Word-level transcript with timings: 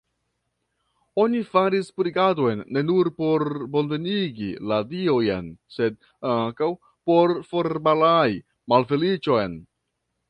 Oni 1.23 1.41
faris 1.49 1.91
purigadon 1.99 2.63
ne 2.77 2.83
nur 2.87 3.09
por 3.19 3.45
bonvenigi 3.75 4.49
la 4.71 4.79
diojn, 4.95 5.51
sed 5.77 6.01
ankaŭ 6.33 6.71
por 7.11 7.35
forbalai 7.53 8.31
malfeliĉon. 8.75 9.61